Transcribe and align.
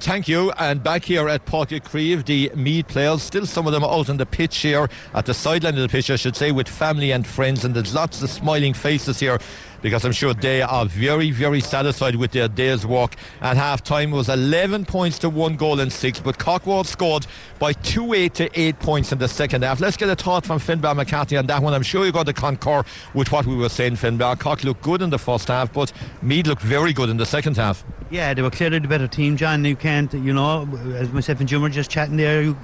Thank 0.00 0.28
you. 0.28 0.52
And 0.52 0.82
back 0.82 1.04
here 1.04 1.28
at 1.28 1.44
Uí 1.44 2.24
the 2.24 2.52
Meath 2.54 2.88
players, 2.88 3.22
still 3.22 3.46
some 3.46 3.66
of 3.66 3.72
them 3.72 3.82
out 3.82 4.08
on 4.08 4.16
the 4.16 4.26
pitch 4.26 4.58
here, 4.58 4.88
at 5.12 5.26
the 5.26 5.34
sideline 5.34 5.74
of 5.74 5.80
the 5.80 5.88
pitch, 5.88 6.10
I 6.10 6.16
should 6.16 6.36
say, 6.36 6.52
with 6.52 6.68
family 6.68 7.10
and 7.10 7.26
friends. 7.26 7.64
And 7.64 7.74
there's 7.74 7.94
lots 7.94 8.22
of 8.22 8.30
smiling 8.30 8.74
faces 8.74 9.18
here 9.18 9.38
because 9.82 10.04
I'm 10.04 10.12
sure 10.12 10.34
they 10.34 10.62
are 10.62 10.86
very, 10.86 11.30
very 11.30 11.60
satisfied 11.60 12.16
with 12.16 12.32
their 12.32 12.48
day's 12.48 12.86
work. 12.86 13.14
At 13.40 13.56
half 13.56 13.82
time 13.82 14.10
was 14.10 14.28
11 14.28 14.84
points 14.86 15.18
to 15.20 15.30
one 15.30 15.56
goal 15.56 15.80
and 15.80 15.92
six, 15.92 16.20
but 16.20 16.38
Cockwold 16.38 16.86
scored 16.86 17.26
by 17.58 17.72
2 17.72 18.14
8 18.14 18.34
to 18.34 18.60
8 18.60 18.78
points 18.80 19.12
in 19.12 19.18
the 19.18 19.28
second 19.28 19.62
half. 19.62 19.80
Let's 19.80 19.96
get 19.96 20.08
a 20.08 20.16
thought 20.16 20.44
from 20.44 20.58
Finbar 20.58 20.96
McCarthy 20.96 21.36
on 21.36 21.46
that 21.46 21.62
one. 21.62 21.74
I'm 21.74 21.82
sure 21.82 22.04
you're 22.04 22.12
going 22.12 22.26
to 22.26 22.32
concur 22.32 22.82
with 23.14 23.32
what 23.32 23.46
we 23.46 23.56
were 23.56 23.68
saying, 23.68 23.96
Finbar. 23.96 24.38
Cork 24.38 24.64
looked 24.64 24.82
good 24.82 25.02
in 25.02 25.10
the 25.10 25.18
first 25.18 25.48
half, 25.48 25.72
but 25.72 25.92
Meath 26.22 26.46
looked 26.46 26.62
very 26.62 26.92
good 26.92 27.08
in 27.08 27.16
the 27.16 27.26
second 27.26 27.56
half. 27.56 27.84
Yeah, 28.10 28.32
they 28.34 28.42
were 28.42 28.50
clearly 28.50 28.78
the 28.78 28.88
better 28.88 29.08
team, 29.08 29.36
John. 29.36 29.64
You 29.64 29.76
can't, 29.76 30.12
you 30.14 30.32
know, 30.32 30.68
as 30.94 31.12
myself 31.12 31.40
and 31.40 31.48
Jim 31.48 31.62
were 31.62 31.68
just 31.68 31.90
chatting 31.90 32.16
there, 32.16 32.42
you, 32.42 32.56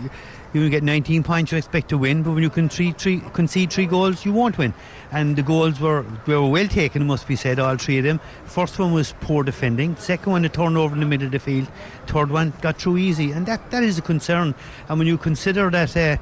you 0.55 0.71
get 0.71 0.83
19 0.83 1.23
points, 1.23 1.51
you 1.51 1.59
expect 1.59 1.89
to 1.89 1.99
win, 1.99 2.23
but 2.23 2.33
when 2.33 2.43
you 2.43 2.51
can 2.51 2.69
three, 2.69 2.93
concede 3.33 3.73
three 3.73 3.87
goals, 3.87 4.25
you 4.25 4.33
won't 4.33 4.57
win. 4.57 4.73
And 5.11 5.37
the 5.37 5.43
goals 5.43 5.81
were, 5.81 6.05
were 6.27 6.49
well 6.49 6.69
taken, 6.69 7.07
must 7.07 7.27
be 7.27 7.37
said, 7.37 7.59
all 7.59 7.77
three 7.77 7.99
of 7.99 8.05
them. 8.05 8.21
First 8.45 8.79
one 8.79 8.93
was 8.93 9.15
poor 9.21 9.43
defending. 9.43 9.97
Second 9.97 10.31
one, 10.31 10.45
a 10.45 10.49
turnover 10.49 10.95
in 10.95 11.01
the 11.01 11.07
middle 11.07 11.27
of 11.27 11.33
the 11.33 11.39
field. 11.39 11.69
Third 12.07 12.31
one, 12.31 12.53
got 12.61 12.81
through 12.81 12.99
easy. 12.99 13.33
And 13.33 13.47
that, 13.47 13.71
that 13.71 13.83
is 13.83 13.99
a 13.99 14.03
concern. 14.03 14.55
And 14.89 14.99
when 14.99 15.09
you 15.09 15.19
consider 15.19 15.71
that. 15.71 15.97
Uh, 15.97 16.17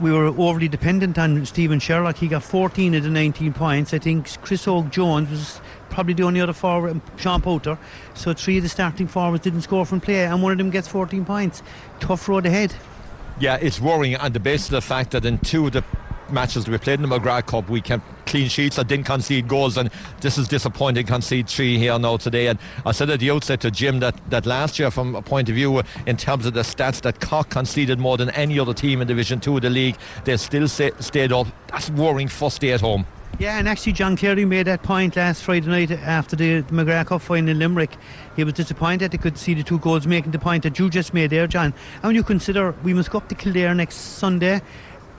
we 0.00 0.12
were 0.12 0.26
overly 0.26 0.68
dependent 0.68 1.18
on 1.18 1.46
Stephen 1.46 1.78
Sherlock. 1.78 2.16
He 2.16 2.28
got 2.28 2.42
14 2.42 2.94
of 2.94 3.02
the 3.02 3.08
19 3.08 3.54
points. 3.54 3.94
I 3.94 3.98
think 3.98 4.40
Chris 4.42 4.66
Óg 4.66 4.90
Jones 4.90 5.30
was 5.30 5.60
probably 5.88 6.14
the 6.14 6.22
only 6.22 6.40
other 6.40 6.52
forward, 6.52 7.00
Sean 7.16 7.40
Powter. 7.40 7.78
So 8.14 8.34
three 8.34 8.58
of 8.58 8.62
the 8.62 8.68
starting 8.68 9.06
forwards 9.06 9.44
didn't 9.44 9.62
score 9.62 9.86
from 9.86 10.00
play, 10.00 10.24
and 10.26 10.42
one 10.42 10.52
of 10.52 10.58
them 10.58 10.70
gets 10.70 10.88
14 10.88 11.24
points. 11.24 11.62
Tough 12.00 12.28
road 12.28 12.46
ahead. 12.46 12.74
Yeah, 13.38 13.56
it's 13.60 13.80
worrying 13.80 14.16
on 14.16 14.32
the 14.32 14.40
basis 14.40 14.68
of 14.68 14.72
the 14.72 14.80
fact 14.80 15.10
that 15.10 15.26
in 15.26 15.38
two 15.38 15.66
of 15.66 15.72
the 15.72 15.84
matches 16.30 16.64
that 16.64 16.70
we 16.70 16.78
played 16.78 17.00
in 17.00 17.08
the 17.08 17.18
McGrath 17.18 17.46
Cup, 17.46 17.68
we 17.68 17.82
kept 17.82 18.02
clean 18.24 18.48
sheets. 18.48 18.78
I 18.78 18.82
didn't 18.82 19.04
concede 19.04 19.46
goals, 19.46 19.76
and 19.76 19.90
this 20.22 20.38
is 20.38 20.48
disappointing. 20.48 21.06
Concede 21.06 21.46
three 21.46 21.76
here 21.76 21.98
now 21.98 22.16
today. 22.16 22.46
And 22.46 22.58
I 22.86 22.92
said 22.92 23.10
at 23.10 23.20
the 23.20 23.30
outset 23.30 23.60
to 23.60 23.70
Jim 23.70 24.00
that, 24.00 24.18
that 24.30 24.46
last 24.46 24.78
year, 24.78 24.90
from 24.90 25.14
a 25.14 25.22
point 25.22 25.50
of 25.50 25.54
view 25.54 25.82
in 26.06 26.16
terms 26.16 26.46
of 26.46 26.54
the 26.54 26.62
stats, 26.62 27.02
that 27.02 27.20
Cork 27.20 27.50
conceded 27.50 27.98
more 27.98 28.16
than 28.16 28.30
any 28.30 28.58
other 28.58 28.72
team 28.72 29.02
in 29.02 29.06
Division 29.06 29.38
Two 29.38 29.56
of 29.56 29.62
the 29.62 29.70
league. 29.70 29.96
They 30.24 30.36
still 30.38 30.66
stayed 30.66 31.32
up. 31.32 31.46
That's 31.68 31.90
worrying. 31.90 32.28
First 32.28 32.62
day 32.62 32.72
at 32.72 32.80
home. 32.80 33.06
Yeah, 33.38 33.58
and 33.58 33.68
actually, 33.68 33.92
John 33.92 34.16
Cleary 34.16 34.46
made 34.46 34.66
that 34.66 34.82
point 34.82 35.14
last 35.14 35.42
Friday 35.42 35.66
night 35.66 35.90
after 35.90 36.34
the, 36.36 36.62
McGrath 36.62 37.08
Cup 37.08 37.20
final 37.20 37.50
in 37.50 37.58
Limerick. 37.58 37.94
He 38.34 38.44
was 38.44 38.54
disappointed 38.54 39.10
they 39.10 39.18
could 39.18 39.36
see 39.36 39.52
the 39.52 39.62
two 39.62 39.78
goals, 39.78 40.06
making 40.06 40.32
the 40.32 40.38
point 40.38 40.62
that 40.62 40.78
you 40.78 40.88
just 40.88 41.12
made 41.12 41.28
there, 41.28 41.46
John. 41.46 41.74
And 41.96 42.04
when 42.04 42.14
you 42.14 42.22
consider 42.22 42.74
we 42.82 42.94
must 42.94 43.10
go 43.10 43.18
up 43.18 43.28
to 43.28 43.34
Kildare 43.34 43.74
next 43.74 43.96
Sunday, 43.96 44.62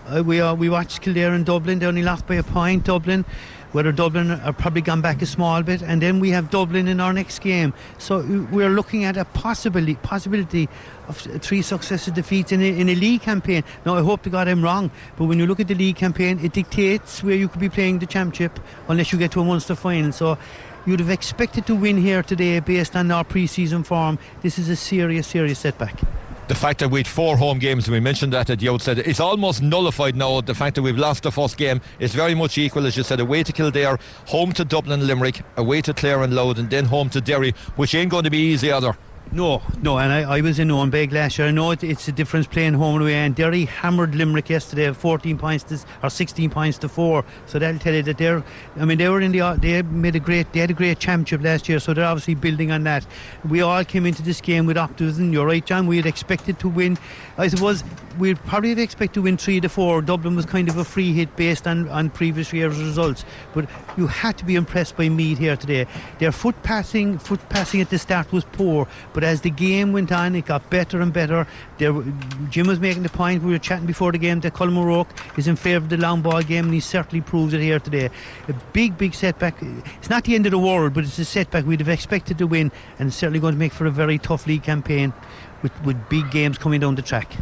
uh, 0.08 0.24
we 0.26 0.42
we 0.54 0.68
watched 0.68 1.02
Kildare 1.04 1.36
in 1.36 1.44
Dublin. 1.44 1.78
They 1.78 1.86
only 1.86 2.02
lost 2.02 2.26
by 2.26 2.36
a 2.36 2.44
point. 2.44 2.86
Dublin, 2.86 3.24
whether 3.72 3.92
Dublin 3.92 4.32
are 4.32 4.54
probably 4.54 4.82
gone 4.82 5.02
back 5.02 5.22
a 5.22 5.26
small 5.26 5.64
bit, 5.64 5.82
and 5.82 6.02
then 6.02 6.20
we 6.20 6.30
have 6.32 6.50
Dublin 6.50 6.88
in 6.88 7.00
our 7.00 7.14
next 7.14 7.40
game. 7.40 7.74
So 7.98 8.20
uh, 8.20 8.46
we're 8.52 8.70
looking 8.70 9.04
at 9.04 9.18
a 9.18 9.26
possibility 9.26 9.96
possibility 9.96 10.70
of 11.08 11.18
three 11.18 11.62
successive 11.62 12.14
defeats 12.14 12.52
in 12.52 12.62
a, 12.62 12.80
in 12.80 12.90
a 12.90 12.96
league 12.96 13.22
campaign. 13.22 13.64
Now 13.86 13.96
I 13.96 14.02
hope 14.02 14.24
to 14.24 14.30
God 14.30 14.48
I'm 14.48 14.64
wrong, 14.64 14.92
but 15.18 15.26
when 15.26 15.40
you 15.40 15.46
look 15.46 15.60
at 15.60 15.68
the 15.68 15.76
league 15.76 15.96
campaign, 15.96 16.40
it 16.44 16.54
dictates 16.54 17.24
where 17.24 17.36
you 17.36 17.48
could 17.48 17.62
be 17.62 17.70
playing 17.70 18.00
the 18.00 18.06
championship 18.06 18.60
unless 18.88 19.12
you 19.12 19.20
get 19.20 19.32
to 19.32 19.42
a 19.42 19.46
Munster 19.46 19.76
final. 19.76 20.12
So 20.12 20.38
you'd 20.86 21.00
have 21.00 21.10
expected 21.10 21.66
to 21.68 21.76
win 21.76 21.98
here 21.98 22.24
today 22.24 22.60
based 22.60 22.96
on 22.96 23.12
our 23.12 23.24
pre-season 23.24 23.84
form. 23.84 24.20
This 24.42 24.58
is 24.58 24.70
a 24.70 24.76
serious, 24.76 25.28
serious 25.28 25.60
setback 25.60 26.02
the 26.48 26.56
fact 26.56 26.80
that 26.80 26.90
we'd 26.90 27.08
four 27.08 27.36
home 27.36 27.60
games, 27.60 27.88
and 27.88 27.94
we 27.94 28.00
mentioned 28.00 28.32
that 28.34 28.50
at 28.50 28.60
the 28.60 28.70
outset, 28.70 29.00
it's 29.00 29.20
almost 29.20 29.62
nullified 29.62 30.16
now. 30.16 30.40
The 30.40 30.56
fact 30.56 30.76
that 30.76 30.82
we've 30.82 30.98
lost 30.98 31.24
the 31.24 31.32
first 31.32 31.58
game 31.58 31.82
is 32.00 32.16
very 32.16 32.36
much 32.36 32.58
equal, 32.58 32.86
as 32.86 32.96
you 32.96 33.04
said, 33.04 33.20
away 33.20 33.44
to 33.44 33.52
Kildare, 33.52 34.00
home 34.28 34.54
to 34.54 34.64
Dublin 34.64 35.06
Limerick, 35.06 35.42
away 35.58 35.82
to 35.82 35.94
Clare 35.94 36.24
and 36.24 36.34
Louth, 36.34 36.58
and 36.58 36.70
then 36.70 36.86
home 36.86 37.10
to 37.10 37.22
Derry, 37.22 37.54
which 37.76 37.94
ain't 37.96 38.12
going 38.12 38.24
to 38.24 38.30
be 38.30 38.38
easy 38.38 38.72
either. 38.72 38.98
No, 39.32 39.62
no, 39.82 40.00
and 40.00 40.12
I, 40.12 40.38
I 40.38 40.42
was 40.42 40.58
in 40.58 40.70
Owenbeg 40.70 41.12
last 41.12 41.38
year. 41.38 41.48
I 41.48 41.52
know 41.52 41.72
it, 41.72 41.84
it's 41.84 42.08
a 42.08 42.12
difference 42.12 42.48
playing 42.48 42.74
home 42.74 42.96
and 42.96 43.04
away. 43.04 43.16
And 43.16 43.36
Derry 43.36 43.66
hammered 43.66 44.16
Limerick 44.16 44.50
yesterday, 44.50 44.92
14 44.92 45.38
points 45.38 45.64
to, 45.66 45.80
or 46.02 46.10
16 46.10 46.50
points 46.50 46.78
to 46.80 46.90
four. 46.90 47.26
So 47.46 47.60
that'll 47.60 47.80
tell 47.80 47.94
you 47.94 48.04
that 48.04 48.18
they're. 48.18 48.44
I 48.78 48.86
mean, 48.86 48.98
they 48.98 49.10
were 49.10 49.22
in 49.22 49.32
the. 49.32 49.42
Uh, 49.42 49.56
they 49.56 49.82
made 49.82 50.16
a 50.16 50.20
great. 50.20 50.52
They 50.54 50.60
had 50.60 50.72
a 50.72 50.74
great 50.74 51.00
championship 51.00 51.44
last 51.44 51.68
year, 51.68 51.80
so 51.80 51.94
they're 51.94 52.06
obviously 52.06 52.36
building 52.36 52.72
on 52.72 52.84
that. 52.84 53.06
We 53.48 53.62
all 53.62 53.84
came 53.84 54.06
into 54.06 54.22
this 54.22 54.40
game 54.40 54.66
with 54.66 54.78
optimism. 54.78 55.34
You're 55.34 55.46
right, 55.46 55.66
John. 55.66 55.88
We 55.88 55.98
had 55.98 56.06
expected 56.06 56.60
to 56.60 56.70
win. 56.70 56.98
I 57.38 57.48
suppose 57.48 57.84
we'd 58.18 58.40
probably 58.46 58.70
have 58.70 58.80
expected 58.80 59.16
to 59.16 59.22
win 59.24 59.38
three 59.38 59.60
to 59.60 59.70
four. 59.70 60.02
Dublin 60.02 60.36
was 60.36 60.46
kind 60.46 60.70
of 60.70 60.78
a 60.78 60.84
free 60.84 61.14
hit 61.14 61.36
based 61.36 61.68
on, 61.68 61.88
on 61.90 62.10
previous 62.10 62.52
year's 62.52 62.78
results. 62.80 63.26
But 63.54 63.70
you 63.98 64.08
had 64.08 64.38
to 64.40 64.46
be 64.46 64.56
impressed 64.56 64.98
by 64.98 65.10
Meath 65.10 65.38
here 65.38 65.56
today. 65.56 65.86
Their 66.20 66.32
foot 66.32 66.62
passing, 66.64 67.18
foot 67.20 67.48
passing 67.50 67.82
at 67.82 67.90
the 67.90 68.00
start 68.00 68.32
was 68.32 68.46
poor, 68.46 68.88
but 69.14 69.24
as 69.28 69.42
the 69.42 69.50
game 69.50 69.94
went 69.94 70.12
on, 70.12 70.36
it 70.36 70.46
got 70.46 70.70
better 70.70 71.02
and 71.02 71.14
better. 71.14 71.46
There, 71.78 71.94
Jim 72.50 72.68
was 72.68 72.80
making 72.80 73.04
the 73.04 73.10
point 73.10 73.44
we 73.44 73.52
were 73.52 73.60
chatting 73.60 73.86
before 73.86 74.12
the 74.12 74.18
game 74.18 74.40
that 74.40 74.54
Colm 74.54 74.78
O'Rourke 74.78 75.10
is 75.38 75.48
in 75.48 75.56
favour 75.56 75.84
of 75.84 75.90
the 75.90 75.98
long 75.98 76.22
ball 76.22 76.42
game, 76.42 76.66
and 76.66 76.74
he 76.74 76.80
certainly 76.80 77.22
proves 77.22 77.54
it 77.54 77.62
here 77.62 77.80
today. 77.80 78.10
A 78.48 78.54
big, 78.74 78.98
big 78.98 79.14
setback. 79.14 79.62
It's 79.62 80.10
not 80.10 80.24
the 80.24 80.36
end 80.36 80.46
of 80.46 80.52
the 80.52 80.60
world, 80.60 80.94
but 80.94 81.04
it's 81.04 81.20
a 81.20 81.26
setback 81.26 81.66
we'd 81.66 81.80
have 81.82 81.90
expected 81.90 82.38
to 82.38 82.48
win, 82.48 82.72
and 83.00 83.14
certainly 83.14 83.40
going 83.40 83.54
to 83.54 83.60
make 83.60 83.74
for 83.74 83.86
a 83.86 83.92
very 83.92 84.18
tough 84.18 84.48
league 84.48 84.64
campaign 84.64 85.14
with, 85.62 85.74
with 85.84 86.10
big 86.10 86.32
games 86.32 86.58
coming 86.58 86.80
down 86.80 86.96
the 86.96 87.02
track. 87.02 87.36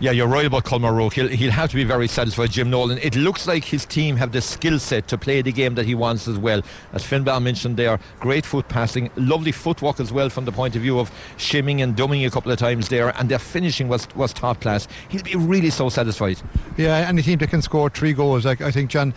Yeah, 0.00 0.12
you're 0.12 0.28
right 0.28 0.46
about 0.46 0.62
Colm 0.64 0.88
O'Rourke. 0.88 1.14
He'll, 1.14 1.26
he'll 1.26 1.50
have 1.50 1.70
to 1.70 1.76
be 1.76 1.82
very 1.82 2.06
satisfied, 2.06 2.52
Jim 2.52 2.70
Nolan. 2.70 2.98
It 2.98 3.16
looks 3.16 3.48
like 3.48 3.64
his 3.64 3.84
team 3.84 4.14
have 4.14 4.30
the 4.30 4.40
skill 4.40 4.78
set 4.78 5.08
to 5.08 5.18
play 5.18 5.42
the 5.42 5.50
game 5.50 5.74
that 5.74 5.86
he 5.86 5.96
wants 5.96 6.28
as 6.28 6.38
well. 6.38 6.62
As 6.92 7.02
Finbar 7.02 7.42
mentioned 7.42 7.76
there, 7.76 7.98
great 8.20 8.46
foot 8.46 8.68
passing, 8.68 9.10
lovely 9.16 9.50
footwork 9.50 9.98
as 9.98 10.12
well 10.12 10.30
from 10.30 10.44
the 10.44 10.52
point 10.52 10.76
of 10.76 10.82
view 10.82 11.00
of 11.00 11.10
shimming 11.36 11.82
and 11.82 11.96
dumming 11.96 12.24
a 12.24 12.30
couple 12.30 12.52
of 12.52 12.60
times 12.60 12.88
there, 12.88 13.08
and 13.18 13.28
their 13.28 13.40
finishing 13.40 13.88
was, 13.88 14.06
was 14.14 14.32
top 14.32 14.60
class. 14.60 14.86
He'll 15.08 15.24
be 15.24 15.34
really 15.34 15.70
so 15.70 15.88
satisfied. 15.88 16.40
Yeah, 16.76 16.94
any 16.98 17.22
team 17.22 17.40
that 17.40 17.50
can 17.50 17.60
score 17.60 17.90
three 17.90 18.12
goals, 18.12 18.46
I 18.46 18.54
think, 18.70 18.90
John, 18.90 19.12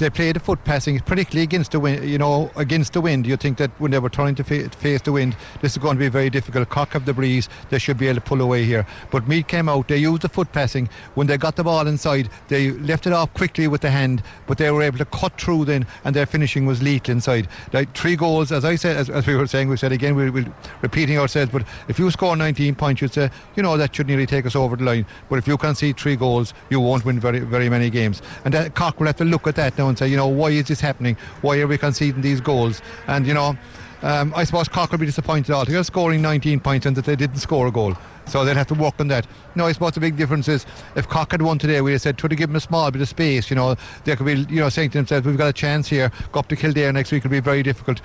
they 0.00 0.10
played 0.10 0.36
the 0.36 0.40
foot 0.40 0.64
passing, 0.64 0.98
particularly 1.00 1.44
against 1.44 1.72
the 1.72 1.78
wind. 1.78 2.08
You 2.08 2.18
know, 2.18 2.50
against 2.56 2.94
the 2.94 3.00
wind, 3.00 3.26
you 3.26 3.36
think 3.36 3.58
that 3.58 3.70
when 3.78 3.90
they 3.90 3.98
were 3.98 4.08
trying 4.08 4.34
to 4.36 4.44
fa- 4.44 4.68
face 4.70 5.02
the 5.02 5.12
wind, 5.12 5.36
this 5.60 5.72
is 5.72 5.78
going 5.78 5.96
to 5.96 6.00
be 6.00 6.08
very 6.08 6.30
difficult. 6.30 6.68
Cork 6.70 6.96
up 6.96 7.04
the 7.04 7.12
breeze, 7.12 7.48
they 7.68 7.78
should 7.78 7.98
be 7.98 8.08
able 8.08 8.16
to 8.16 8.20
pull 8.22 8.40
away 8.40 8.64
here. 8.64 8.86
But 9.10 9.28
Meath 9.28 9.46
came 9.46 9.68
out, 9.68 9.88
they 9.88 9.98
used 9.98 10.22
the 10.22 10.28
foot 10.28 10.50
passing. 10.52 10.88
When 11.14 11.26
they 11.26 11.36
got 11.36 11.56
the 11.56 11.64
ball 11.64 11.86
inside, 11.86 12.30
they 12.48 12.70
left 12.72 13.06
it 13.06 13.12
off 13.12 13.32
quickly 13.34 13.68
with 13.68 13.82
the 13.82 13.90
hand, 13.90 14.22
but 14.46 14.58
they 14.58 14.70
were 14.70 14.82
able 14.82 14.98
to 14.98 15.04
cut 15.04 15.38
through 15.40 15.66
then, 15.66 15.86
and 16.04 16.16
their 16.16 16.26
finishing 16.26 16.66
was 16.66 16.82
lethal 16.82 17.12
inside. 17.12 17.46
Like 17.72 17.94
three 17.94 18.16
goals, 18.16 18.50
as 18.50 18.64
I 18.64 18.76
said, 18.76 18.96
as, 18.96 19.10
as 19.10 19.26
we 19.26 19.36
were 19.36 19.46
saying, 19.46 19.68
we 19.68 19.76
said 19.76 19.92
again, 19.92 20.16
we 20.16 20.30
we're 20.30 20.52
repeating 20.80 21.18
ourselves. 21.18 21.52
But 21.52 21.64
if 21.88 21.98
you 21.98 22.10
score 22.10 22.36
19 22.36 22.74
points, 22.74 23.02
you'd 23.02 23.12
say, 23.12 23.30
you 23.54 23.62
know, 23.62 23.76
that 23.76 23.94
should 23.94 24.06
nearly 24.06 24.26
take 24.26 24.46
us 24.46 24.56
over 24.56 24.76
the 24.76 24.84
line. 24.84 25.06
But 25.28 25.38
if 25.38 25.46
you 25.46 25.58
can 25.58 25.74
see 25.74 25.92
three 25.92 26.16
goals, 26.16 26.54
you 26.70 26.80
won't 26.80 27.04
win 27.04 27.20
very, 27.20 27.40
very 27.40 27.68
many 27.68 27.90
games. 27.90 28.22
And 28.46 28.54
that 28.54 28.74
Cork 28.74 28.98
will 28.98 29.06
have 29.06 29.16
to 29.16 29.24
look 29.24 29.46
at 29.46 29.56
that 29.56 29.76
now 29.76 29.89
and 29.90 29.98
say, 29.98 30.08
you 30.08 30.16
know, 30.16 30.26
why 30.28 30.48
is 30.48 30.66
this 30.66 30.80
happening? 30.80 31.16
Why 31.42 31.60
are 31.60 31.66
we 31.66 31.76
conceding 31.76 32.22
these 32.22 32.40
goals? 32.40 32.80
And, 33.06 33.26
you 33.26 33.34
know, 33.34 33.56
Um, 34.02 34.32
I 34.34 34.44
suppose 34.44 34.66
Cork 34.66 34.90
will 34.92 34.98
be 34.98 35.04
disappointed 35.04 35.52
altogether, 35.52 35.84
scoring 35.84 36.22
19 36.22 36.60
points 36.60 36.86
and 36.86 36.96
that 36.96 37.04
they 37.04 37.16
didn't 37.16 37.36
score 37.36 37.66
a 37.66 37.70
goal. 37.70 37.94
So 38.26 38.46
they'll 38.46 38.54
have 38.54 38.68
to 38.68 38.74
work 38.74 38.94
on 38.98 39.08
that. 39.08 39.26
No, 39.54 39.66
I 39.66 39.72
suppose 39.72 39.92
the 39.92 40.00
big 40.00 40.16
difference 40.16 40.48
is 40.48 40.64
if 40.96 41.06
Cork 41.06 41.32
had 41.32 41.42
won 41.42 41.58
today, 41.58 41.82
we'd 41.82 41.92
have 41.92 42.00
said, 42.00 42.16
try 42.16 42.28
to 42.28 42.34
give 42.34 42.48
them 42.48 42.56
a 42.56 42.60
small 42.60 42.90
bit 42.90 43.02
of 43.02 43.08
space. 43.10 43.50
You 43.50 43.56
know, 43.56 43.76
they 44.04 44.16
could 44.16 44.24
be, 44.24 44.46
you 44.48 44.60
know, 44.60 44.70
saying 44.70 44.90
to 44.92 44.98
themselves, 44.98 45.26
we've 45.26 45.36
got 45.36 45.48
a 45.48 45.52
chance 45.52 45.86
here. 45.88 46.10
Go 46.32 46.40
up 46.40 46.48
to 46.48 46.56
Kildare 46.56 46.92
next 46.94 47.12
week 47.12 47.24
will 47.24 47.30
be 47.30 47.40
very 47.40 47.62
difficult 47.62 48.00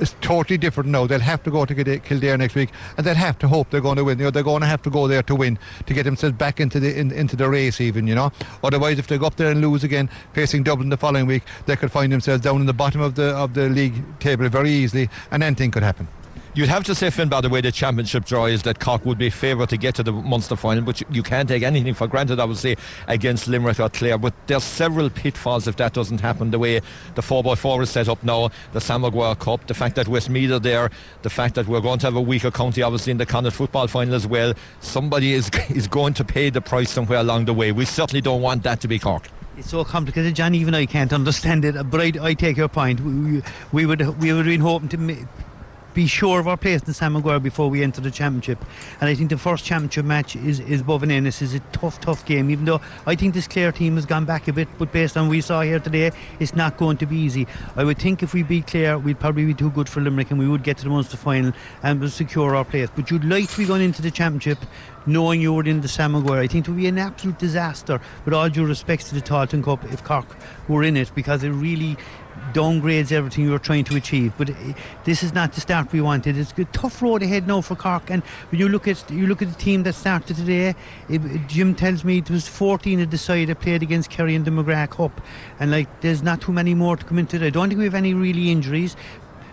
it's 0.00 0.14
totally 0.20 0.58
different 0.58 0.90
now. 0.90 1.06
They'll 1.06 1.20
have 1.20 1.42
to 1.44 1.50
go 1.50 1.64
to 1.64 1.74
Kildare 1.74 2.36
next 2.36 2.54
week, 2.54 2.70
and 2.96 3.06
they'll 3.06 3.14
have 3.14 3.38
to 3.40 3.48
hope 3.48 3.70
they're 3.70 3.80
going 3.80 3.96
to 3.96 4.04
win. 4.04 4.18
You 4.18 4.24
know, 4.24 4.30
they're 4.30 4.42
going 4.42 4.60
to 4.62 4.66
have 4.66 4.82
to 4.82 4.90
go 4.90 5.06
there 5.08 5.22
to 5.22 5.34
win 5.34 5.58
to 5.86 5.94
get 5.94 6.04
themselves 6.04 6.36
back 6.36 6.60
into 6.60 6.80
the 6.80 6.98
in, 6.98 7.10
into 7.12 7.36
the 7.36 7.48
race, 7.48 7.80
even. 7.80 8.06
You 8.06 8.14
know, 8.14 8.32
otherwise, 8.62 8.98
if 8.98 9.06
they 9.06 9.18
go 9.18 9.26
up 9.26 9.36
there 9.36 9.50
and 9.50 9.60
lose 9.60 9.84
again, 9.84 10.08
facing 10.32 10.62
Dublin 10.62 10.88
the 10.88 10.96
following 10.96 11.26
week, 11.26 11.42
they 11.66 11.76
could 11.76 11.92
find 11.92 12.12
themselves 12.12 12.42
down 12.42 12.60
in 12.60 12.66
the 12.66 12.72
bottom 12.72 13.00
of 13.00 13.14
the 13.14 13.36
of 13.36 13.54
the 13.54 13.68
league 13.68 14.18
table 14.20 14.48
very 14.48 14.70
easily, 14.70 15.08
and 15.30 15.42
anything 15.42 15.70
could 15.70 15.82
happen. 15.82 16.08
You'd 16.58 16.68
have 16.70 16.82
to 16.86 16.94
say, 16.96 17.10
Finn, 17.10 17.28
by 17.28 17.40
the 17.40 17.48
way 17.48 17.60
the 17.60 17.70
championship 17.70 18.24
draw 18.24 18.46
is, 18.46 18.64
that 18.64 18.80
Cork 18.80 19.06
would 19.06 19.16
be 19.16 19.30
favourite 19.30 19.68
to 19.68 19.76
get 19.76 19.94
to 19.94 20.02
the 20.02 20.10
Munster 20.10 20.56
final, 20.56 20.82
but 20.82 21.00
you, 21.14 21.22
can't 21.22 21.48
take 21.48 21.62
anything 21.62 21.94
for 21.94 22.08
granted, 22.08 22.40
obviously, 22.40 22.76
against 23.06 23.46
Limerick 23.46 23.78
or 23.78 23.88
Clare. 23.88 24.18
But 24.18 24.34
there's 24.48 24.64
several 24.64 25.08
pitfalls 25.08 25.68
if 25.68 25.76
that 25.76 25.92
doesn't 25.92 26.20
happen. 26.20 26.50
The 26.50 26.58
way 26.58 26.80
the 27.14 27.22
4x4 27.22 27.84
is 27.84 27.90
set 27.90 28.08
up 28.08 28.24
now, 28.24 28.50
the 28.72 28.80
Sam 28.80 29.02
Maguire 29.02 29.36
Cup, 29.36 29.68
the 29.68 29.74
fact 29.74 29.94
that 29.94 30.08
Westmeath 30.08 30.50
are 30.50 30.58
there, 30.58 30.90
the 31.22 31.30
fact 31.30 31.54
that 31.54 31.68
we're 31.68 31.80
going 31.80 32.00
to 32.00 32.06
have 32.08 32.16
a 32.16 32.20
weaker 32.20 32.50
county, 32.50 32.82
obviously, 32.82 33.12
in 33.12 33.18
the 33.18 33.26
Connacht 33.26 33.54
football 33.54 33.86
final 33.86 34.16
as 34.16 34.26
well. 34.26 34.52
Somebody 34.80 35.34
is, 35.34 35.48
is 35.68 35.86
going 35.86 36.14
to 36.14 36.24
pay 36.24 36.50
the 36.50 36.60
price 36.60 36.90
somewhere 36.90 37.20
along 37.20 37.44
the 37.44 37.54
way. 37.54 37.70
We 37.70 37.84
certainly 37.84 38.20
don't 38.20 38.42
want 38.42 38.64
that 38.64 38.80
to 38.80 38.88
be 38.88 38.98
Cork. 38.98 39.28
It's 39.56 39.70
so 39.70 39.84
complicated, 39.84 40.34
John. 40.34 40.56
Even 40.56 40.74
I 40.74 40.86
can't 40.86 41.12
understand 41.12 41.64
it. 41.64 41.74
But 41.88 42.00
I, 42.00 42.12
I 42.20 42.34
take 42.34 42.56
your 42.56 42.68
point. 42.68 43.00
We, 43.00 43.42
we, 43.70 43.86
would 43.86 44.00
we 44.20 44.32
would 44.32 44.38
have 44.38 44.46
been 44.46 44.60
hoping 44.60 44.88
to 44.88 44.98
be 45.94 46.06
sure 46.06 46.38
of 46.38 46.46
our 46.46 46.56
place 46.56 46.82
in 46.82 46.92
Sam 46.92 47.14
Maguire 47.14 47.40
before 47.40 47.68
we 47.68 47.82
enter 47.82 48.00
the 48.00 48.10
championship. 48.10 48.64
And 49.00 49.08
I 49.08 49.14
think 49.14 49.30
the 49.30 49.38
first 49.38 49.64
championship 49.64 50.04
match 50.04 50.36
is, 50.36 50.60
is 50.60 50.82
Boven 50.82 51.10
Ennis 51.10 51.42
is 51.42 51.54
a 51.54 51.60
tough, 51.72 52.00
tough 52.00 52.24
game, 52.24 52.50
even 52.50 52.64
though 52.64 52.80
I 53.06 53.14
think 53.14 53.34
this 53.34 53.48
Clare 53.48 53.72
team 53.72 53.96
has 53.96 54.06
gone 54.06 54.24
back 54.24 54.48
a 54.48 54.52
bit, 54.52 54.68
but 54.78 54.92
based 54.92 55.16
on 55.16 55.26
what 55.26 55.32
we 55.32 55.40
saw 55.40 55.62
here 55.62 55.80
today, 55.80 56.12
it's 56.38 56.54
not 56.54 56.76
going 56.76 56.98
to 56.98 57.06
be 57.06 57.16
easy. 57.16 57.46
I 57.76 57.84
would 57.84 57.98
think 57.98 58.22
if 58.22 58.34
we 58.34 58.42
beat 58.42 58.66
Clare, 58.66 58.98
we'd 58.98 59.18
probably 59.18 59.44
be 59.44 59.54
too 59.54 59.70
good 59.70 59.88
for 59.88 60.00
Limerick 60.00 60.30
and 60.30 60.38
we 60.38 60.48
would 60.48 60.62
get 60.62 60.78
to 60.78 60.84
the 60.84 60.90
Munster 60.90 61.16
final 61.16 61.52
and 61.82 62.00
we'll 62.00 62.10
secure 62.10 62.54
our 62.54 62.64
place. 62.64 62.88
But 62.94 63.10
you'd 63.10 63.24
like 63.24 63.48
to 63.50 63.58
be 63.58 63.64
going 63.64 63.82
into 63.82 64.02
the 64.02 64.10
championship 64.10 64.58
knowing 65.06 65.40
you 65.40 65.54
were 65.54 65.64
in 65.64 65.80
the 65.80 65.88
Sam 65.88 66.12
Maguire. 66.12 66.40
I 66.40 66.46
think 66.46 66.66
it 66.66 66.70
would 66.70 66.76
be 66.76 66.86
an 66.86 66.98
absolute 66.98 67.38
disaster, 67.38 68.00
with 68.24 68.34
all 68.34 68.48
due 68.48 68.66
respects 68.66 69.08
to 69.08 69.14
the 69.14 69.22
Tailteann 69.22 69.64
Cup, 69.64 69.84
if 69.92 70.04
Cork 70.04 70.36
were 70.68 70.84
in 70.84 70.96
it, 70.96 71.10
because 71.14 71.42
it 71.42 71.50
really 71.50 71.96
downgrades 72.52 73.12
everything 73.12 73.44
you're 73.44 73.58
trying 73.58 73.84
to 73.84 73.96
achieve. 73.96 74.32
But 74.36 74.50
eh, 74.50 74.72
this 75.04 75.22
is 75.22 75.32
not 75.32 75.52
the 75.52 75.60
start 75.60 75.92
we 75.92 76.00
wanted. 76.00 76.36
It's 76.36 76.52
a 76.56 76.64
tough 76.66 77.02
road 77.02 77.22
ahead 77.22 77.46
now 77.46 77.60
for 77.60 77.76
Cork. 77.76 78.10
And 78.10 78.22
when 78.50 78.60
you 78.60 78.68
look 78.68 78.88
at 78.88 79.10
you 79.10 79.26
look 79.26 79.42
at 79.42 79.48
the 79.48 79.58
team 79.58 79.82
that 79.84 79.94
started 79.94 80.36
today, 80.36 80.74
it, 81.08 81.20
Jim 81.48 81.74
tells 81.74 82.04
me 82.04 82.18
it 82.18 82.30
was 82.30 82.48
14 82.48 83.00
at 83.00 83.10
the 83.10 83.18
side 83.18 83.48
that 83.48 83.60
played 83.60 83.82
against 83.82 84.10
Kerry 84.10 84.34
in 84.34 84.44
the 84.44 84.50
McGrath 84.50 84.90
Cup, 84.90 85.20
and 85.60 85.70
like 85.70 86.00
there's 86.00 86.22
not 86.22 86.40
too 86.40 86.52
many 86.52 86.74
more 86.74 86.96
to 86.96 87.04
come 87.04 87.18
into 87.18 87.36
it. 87.36 87.42
I 87.42 87.50
don't 87.50 87.68
think 87.68 87.78
we 87.78 87.84
have 87.84 87.94
any 87.94 88.14
really 88.14 88.50
injuries 88.50 88.96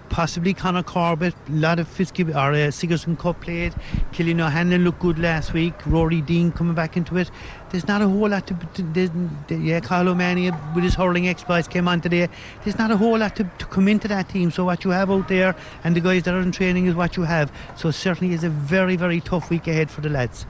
possibly 0.10 0.54
Conor 0.54 0.84
Corbett, 0.84 1.34
a 1.48 1.52
lot 1.52 1.80
of 1.80 1.88
Fitzgibbon 1.88 2.36
or 2.36 2.54
uh, 2.54 2.72
Sigerson 2.72 3.18
Cup 3.18 3.42
played. 3.42 3.74
Killian 4.12 4.42
O'Hanlon 4.42 4.84
looked 4.84 5.00
good 5.00 5.20
last 5.20 5.54
week. 5.54 5.78
Ruairí 5.80 6.26
Deane 6.26 6.52
coming 6.52 6.76
back 6.76 6.98
into 6.98 7.18
it. 7.18 7.30
There's 7.72 7.88
not 7.88 8.02
a 8.02 8.08
whole 8.08 8.30
lot 8.30 8.48
to. 8.48 8.54
to 8.76 9.56
yeah, 9.56 9.80
Carl 9.80 10.10
O'Mahony 10.10 10.52
with 10.74 10.84
his 10.84 10.96
hurling 10.96 11.28
exploits 11.28 11.68
came 11.68 11.88
on 11.88 12.02
today. 12.02 12.30
There's 12.64 12.78
not 12.78 12.92
a 12.92 12.98
whole 12.98 13.18
lot 13.18 13.36
to, 13.36 13.44
to 13.44 13.66
come 13.66 13.88
into 13.88 14.08
that 14.08 14.30
team. 14.30 14.52
So 14.52 14.66
what 14.66 14.84
you 14.84 14.92
have 14.92 15.12
out 15.12 15.28
there 15.28 15.56
and 15.84 15.96
the 15.96 16.02
guys 16.02 16.24
that 16.24 16.34
are 16.34 16.42
in 16.42 16.52
training 16.52 16.86
is 16.86 16.96
what 16.96 17.18
you 17.18 17.24
have. 17.24 17.52
So 17.76 17.92
certainly 17.92 18.34
is 18.34 18.44
a 18.44 18.50
very 18.50 18.96
very 18.96 19.22
tough 19.22 19.50
week 19.50 19.68
ahead 19.68 19.92
for 19.92 20.02
the 20.02 20.10
lads. 20.10 20.46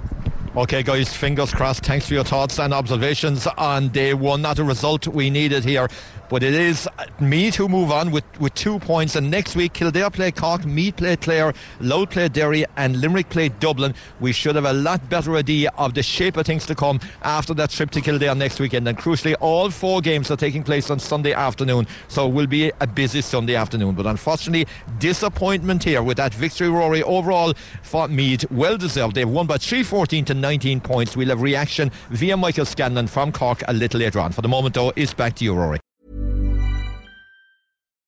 Okay, 0.55 0.83
guys, 0.83 1.13
fingers 1.13 1.53
crossed. 1.53 1.83
Thanks 1.83 2.07
for 2.07 2.13
your 2.13 2.23
thoughts 2.23 2.59
and 2.59 2.73
observations 2.73 3.45
on 3.45 3.89
day 3.89 4.13
one. 4.13 4.41
Not 4.41 4.57
a 4.57 4.63
result 4.63 5.05
we 5.05 5.29
needed 5.29 5.65
here, 5.65 5.89
but 6.29 6.43
it 6.43 6.53
is 6.53 6.87
uh, 6.97 7.05
Meath 7.19 7.55
who 7.55 7.67
move 7.67 7.91
on 7.91 8.11
with, 8.11 8.23
with 8.39 8.53
two 8.55 8.79
points. 8.79 9.15
And 9.15 9.29
next 9.29 9.55
week, 9.55 9.73
Kildare 9.73 10.09
play 10.09 10.31
Cork, 10.31 10.65
Meath 10.65 10.97
play 10.97 11.15
Clare, 11.15 11.53
Louth 11.79 12.11
play 12.11 12.27
Derry, 12.27 12.65
and 12.77 12.99
Limerick 13.01 13.29
play 13.29 13.49
Dublin. 13.49 13.93
We 14.19 14.31
should 14.31 14.55
have 14.55 14.65
a 14.65 14.73
lot 14.73 15.09
better 15.09 15.35
idea 15.35 15.71
of 15.77 15.93
the 15.93 16.03
shape 16.03 16.37
of 16.37 16.45
things 16.45 16.65
to 16.67 16.75
come 16.75 16.99
after 17.23 17.53
that 17.55 17.69
trip 17.69 17.91
to 17.91 18.01
Kildare 18.01 18.35
next 18.35 18.59
weekend. 18.59 18.87
And 18.87 18.97
crucially, 18.97 19.35
all 19.39 19.69
four 19.69 20.01
games 20.01 20.31
are 20.31 20.37
taking 20.37 20.63
place 20.63 20.89
on 20.89 20.99
Sunday 20.99 21.33
afternoon, 21.33 21.87
so 22.07 22.27
it 22.27 22.33
will 22.33 22.47
be 22.47 22.71
a 22.81 22.87
busy 22.87 23.21
Sunday 23.21 23.55
afternoon. 23.55 23.95
But 23.95 24.05
unfortunately, 24.05 24.67
disappointment 24.99 25.83
here 25.83 26.03
with 26.03 26.17
that 26.17 26.33
victory, 26.33 26.69
Rory. 26.69 27.03
Overall, 27.03 27.53
for 27.83 28.07
Meath, 28.07 28.49
well 28.51 28.77
deserved. 28.77 29.15
They've 29.15 29.29
won 29.29 29.47
by 29.47 29.57
314 29.57 30.25
to 30.25 30.33
19 30.33 30.81
points. 30.81 31.15
We'll 31.15 31.29
have 31.29 31.41
reaction 31.41 31.91
via 32.09 32.35
Michael 32.37 32.65
Scanlon 32.65 33.07
from 33.07 33.31
Cork 33.31 33.63
a 33.67 33.73
little 33.73 33.99
later 33.99 34.19
on. 34.19 34.31
For 34.31 34.41
the 34.41 34.47
moment, 34.47 34.75
though, 34.75 34.91
it's 34.95 35.13
back 35.13 35.35
to 35.35 35.43
you, 35.43 35.53
Rory. 35.53 35.84